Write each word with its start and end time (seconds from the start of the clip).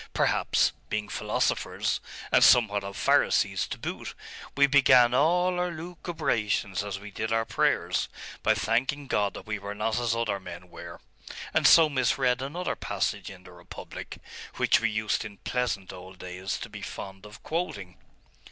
Perhaps, 0.15 0.71
being 0.89 1.09
philosophers, 1.09 1.99
and 2.31 2.43
somewhat 2.43 2.83
of 2.83 2.97
Pharisees 2.97 3.67
to 3.67 3.77
boot, 3.77 4.15
we 4.57 4.65
began 4.65 5.13
all 5.13 5.59
our 5.59 5.69
lucubrations 5.69 6.83
as 6.83 6.97
we 6.97 7.11
did 7.11 7.31
our 7.31 7.45
prayers, 7.45 8.09
by 8.41 8.55
thanking 8.55 9.05
God 9.05 9.35
that 9.35 9.45
we 9.45 9.59
were 9.59 9.75
not 9.75 9.99
as 9.99 10.15
other 10.15 10.39
men 10.39 10.71
were; 10.71 11.01
and 11.53 11.67
so 11.67 11.87
misread 11.87 12.41
another 12.41 12.75
passage 12.75 13.29
in 13.29 13.43
the 13.43 13.51
Republic, 13.51 14.17
which 14.55 14.79
we 14.79 14.89
used 14.89 15.23
in 15.23 15.37
pleasant 15.37 15.93
old 15.93 16.17
days 16.17 16.57
to 16.61 16.67
be 16.67 16.81
fond 16.81 17.23
of 17.23 17.43
quoting. 17.43 17.97